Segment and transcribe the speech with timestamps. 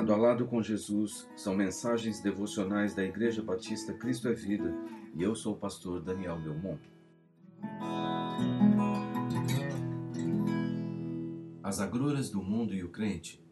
[0.00, 4.74] Lado a Lado com Jesus são mensagens devocionais da Igreja Batista Cristo é Vida
[5.14, 6.80] e eu sou o pastor Daniel Belmont.
[11.62, 13.44] As agruras do mundo e o crente.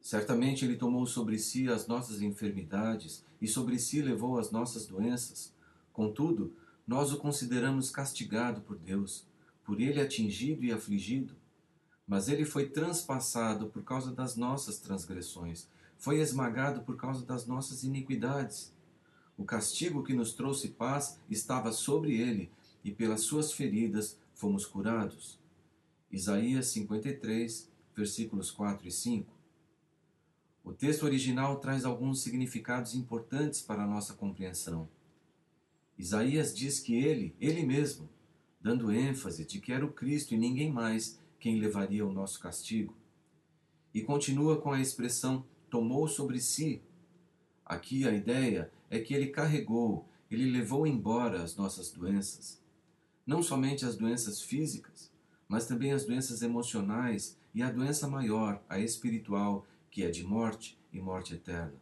[0.00, 5.54] Certamente ele tomou sobre si as nossas enfermidades e sobre si levou as nossas doenças.
[5.92, 9.28] Contudo, nós o consideramos castigado por Deus,
[9.62, 11.36] por ele atingido e afligido
[12.10, 17.84] mas ele foi transpassado por causa das nossas transgressões, foi esmagado por causa das nossas
[17.84, 18.74] iniquidades.
[19.38, 22.50] O castigo que nos trouxe paz estava sobre ele,
[22.82, 25.38] e pelas suas feridas fomos curados.
[26.10, 29.32] Isaías 53, versículos 4 e 5.
[30.64, 34.88] O texto original traz alguns significados importantes para a nossa compreensão.
[35.96, 38.08] Isaías diz que ele, ele mesmo,
[38.60, 42.94] dando ênfase de que era o Cristo e ninguém mais, quem levaria o nosso castigo.
[43.92, 46.82] E continua com a expressão tomou sobre si.
[47.64, 52.60] Aqui a ideia é que ele carregou, ele levou embora as nossas doenças.
[53.26, 55.10] Não somente as doenças físicas,
[55.48, 60.78] mas também as doenças emocionais e a doença maior, a espiritual, que é de morte
[60.92, 61.80] e morte eterna.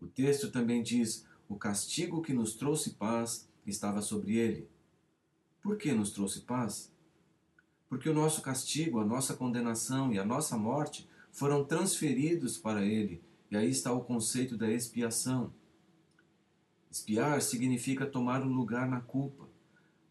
[0.00, 4.68] O texto também diz: o castigo que nos trouxe paz estava sobre ele.
[5.62, 6.93] Por que nos trouxe paz?
[7.94, 13.22] Porque o nosso castigo, a nossa condenação e a nossa morte foram transferidos para ele.
[13.48, 15.52] E aí está o conceito da expiação.
[16.90, 19.48] Espiar significa tomar um lugar na culpa,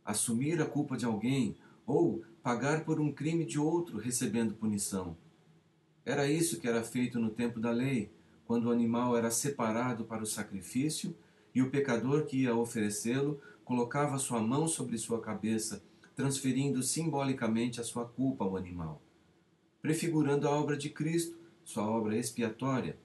[0.06, 5.18] assumir a culpa de alguém ou pagar por um crime de outro recebendo punição.
[6.06, 8.10] Era isso que era feito no tempo da lei,
[8.46, 11.14] quando o animal era separado para o sacrifício
[11.54, 15.84] e o pecador que ia oferecê-lo colocava sua mão sobre sua cabeça
[16.16, 19.02] transferindo simbolicamente a sua culpa ao animal,
[19.82, 22.98] prefigurando a obra de Cristo, sua obra expiatória.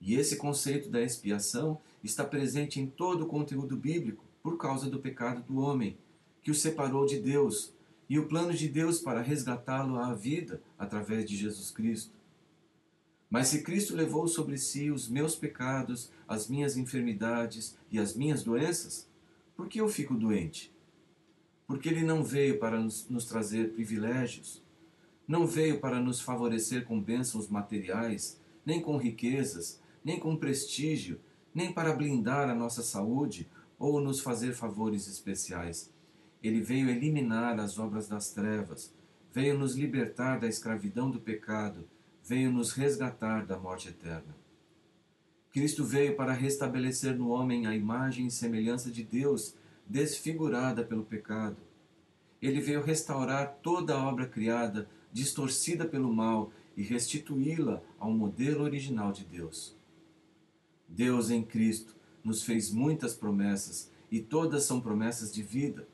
[0.00, 4.98] E esse conceito da expiação está presente em todo o conteúdo bíblico por causa do
[4.98, 5.98] pecado do homem,
[6.42, 7.74] que o separou de Deus,
[8.08, 12.12] e o plano de Deus para resgatá-lo à vida através de Jesus Cristo.
[13.30, 18.42] Mas se Cristo levou sobre si os meus pecados, as minhas enfermidades e as minhas
[18.42, 19.08] doenças,
[19.54, 20.74] por que eu fico doente?
[21.70, 24.60] Porque ele não veio para nos, nos trazer privilégios,
[25.26, 31.20] não veio para nos favorecer com bênçãos materiais, nem com riquezas, nem com prestígio,
[31.54, 33.48] nem para blindar a nossa saúde
[33.78, 35.92] ou nos fazer favores especiais.
[36.42, 38.92] Ele veio eliminar as obras das trevas,
[39.32, 41.88] veio nos libertar da escravidão do pecado,
[42.24, 44.34] veio nos resgatar da morte eterna.
[45.52, 49.54] Cristo veio para restabelecer no homem a imagem e semelhança de Deus
[49.90, 51.56] desfigurada pelo pecado.
[52.40, 59.10] Ele veio restaurar toda a obra criada, distorcida pelo mal, e restituí-la ao modelo original
[59.10, 59.76] de Deus.
[60.88, 65.88] Deus em Cristo nos fez muitas promessas, e todas são promessas de vida.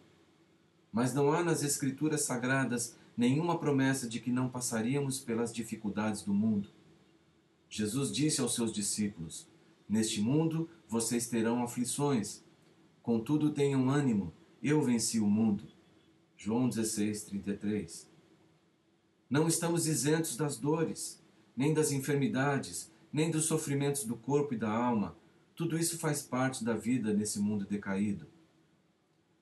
[0.92, 6.34] Mas não há nas Escrituras Sagradas nenhuma promessa de que não passaríamos pelas dificuldades do
[6.34, 6.68] mundo.
[7.68, 9.48] Jesus disse aos seus discípulos:
[9.88, 12.44] Neste mundo vocês terão aflições,
[13.06, 15.62] Contudo, tenham ânimo, eu venci o mundo.
[16.36, 18.10] João 16, 33.
[19.30, 21.22] Não estamos isentos das dores,
[21.56, 25.16] nem das enfermidades, nem dos sofrimentos do corpo e da alma.
[25.54, 28.26] Tudo isso faz parte da vida nesse mundo decaído.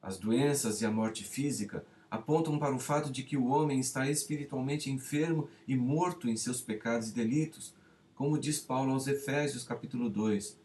[0.03, 4.11] As doenças e a morte física apontam para o fato de que o homem está
[4.11, 7.75] espiritualmente enfermo e morto em seus pecados e delitos,
[8.15, 10.63] como diz Paulo aos Efésios capítulo 2,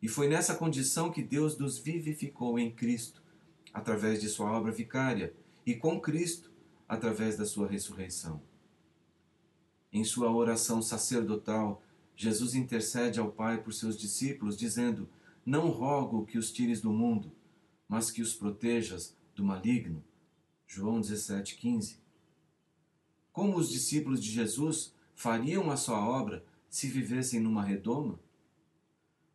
[0.00, 3.22] e foi nessa condição que Deus nos vivificou em Cristo,
[3.72, 5.34] através de sua obra vicária,
[5.66, 6.50] e com Cristo,
[6.88, 8.40] através da sua ressurreição.
[9.92, 11.82] Em sua oração sacerdotal,
[12.14, 15.08] Jesus intercede ao Pai por seus discípulos, dizendo:
[15.44, 17.32] Não rogo que os tires do mundo,
[17.88, 20.02] mas que os protejas do maligno.
[20.66, 21.96] João 17,15.
[23.32, 28.20] Como os discípulos de Jesus fariam a sua obra se vivessem numa redoma?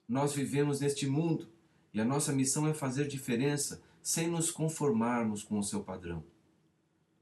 [0.07, 1.47] Nós vivemos neste mundo
[1.93, 6.23] e a nossa missão é fazer diferença sem nos conformarmos com o seu padrão.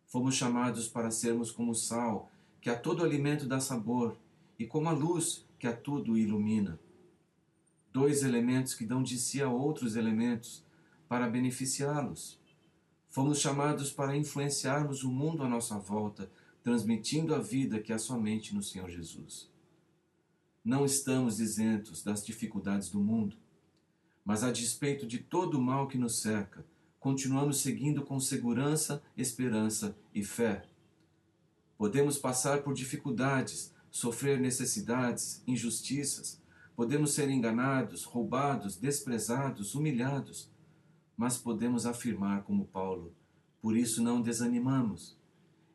[0.08, 4.18] Fomos chamados para sermos como o sal, que a todo alimento dá sabor,
[4.58, 6.80] e como a luz, que a tudo ilumina.
[7.94, 10.66] Dois elementos que dão de si a outros elementos,
[11.08, 12.40] para beneficiá-los.
[13.10, 16.32] Fomos chamados para influenciarmos o mundo à nossa volta,
[16.64, 19.51] transmitindo a vida que há somente no Senhor Jesus.
[20.64, 23.36] Não estamos isentos das dificuldades do mundo,
[24.24, 26.64] mas a despeito de todo o mal que nos cerca,
[27.00, 30.64] continuamos seguindo com segurança, esperança e fé.
[31.80, 36.40] Podemos passar por dificuldades, sofrer necessidades, injustiças,
[36.76, 40.48] podemos ser enganados, roubados, desprezados, humilhados,
[41.18, 43.16] mas podemos afirmar, como Paulo,
[43.60, 45.18] por isso não desanimamos.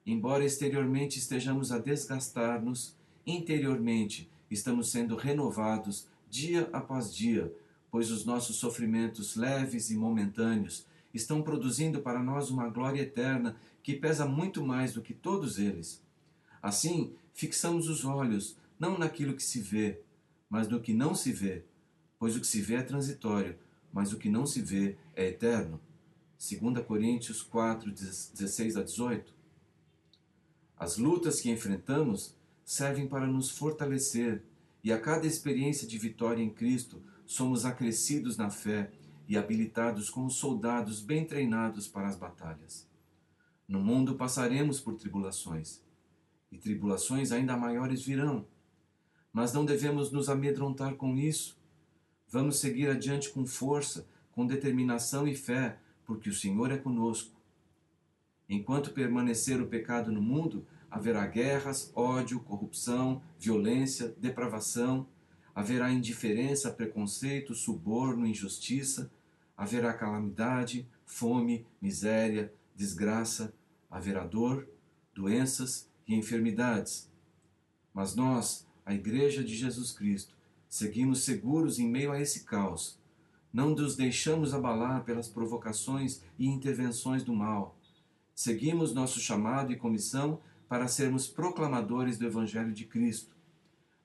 [0.07, 2.97] Embora exteriormente estejamos a desgastar-nos,
[3.27, 7.53] interiormente estamos sendo renovados dia após dia,
[7.91, 13.95] pois os nossos sofrimentos leves e momentâneos estão produzindo para nós uma glória eterna que
[13.95, 16.03] pesa muito mais do que todos eles.
[16.61, 20.01] Assim, fixamos os olhos não naquilo que se vê,
[20.49, 21.65] mas no que não se vê,
[22.19, 23.57] pois o que se vê é transitório,
[23.93, 25.81] mas o que não se vê é eterno.
[26.39, 29.33] 2 Coríntios 4, 16 a 18.
[30.79, 32.35] As lutas que enfrentamos
[32.67, 34.43] servem para nos fortalecer,
[34.83, 38.91] e a cada experiência de vitória em Cristo somos acrescidos na fé
[39.29, 42.89] e habilitados como soldados bem treinados para as batalhas.
[43.69, 45.81] No mundo passaremos por tribulações,
[46.51, 48.47] e tribulações ainda maiores virão.
[49.33, 51.57] Mas não devemos nos amedrontar com isso.
[52.29, 57.37] Vamos seguir adiante com força, com determinação e fé, porque o Senhor é conosco.
[58.49, 65.07] Enquanto permanecer o pecado no mundo, haverá guerras, ódio, corrupção, violência, depravação,
[65.55, 69.11] haverá indiferença, preconceito, suborno, injustiça,
[69.57, 73.55] haverá calamidade, fome, miséria, desgraça,
[73.91, 74.69] haverá dor,
[75.15, 77.11] doenças e enfermidades.
[77.93, 80.35] Mas nós, a Igreja de Jesus Cristo,
[80.69, 82.99] seguimos seguros em meio a esse caos.
[83.51, 87.75] Não nos deixamos abalar pelas provocações e intervenções do mal.
[88.35, 93.35] Seguimos nosso chamado e comissão para sermos proclamadores do Evangelho de Cristo.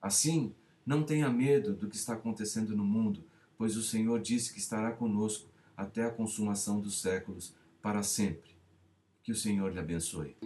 [0.00, 0.54] Assim,
[0.84, 3.24] não tenha medo do que está acontecendo no mundo,
[3.56, 8.52] pois o Senhor disse que estará conosco até a consumação dos séculos, para sempre.
[9.22, 10.36] Que o Senhor lhe abençoe.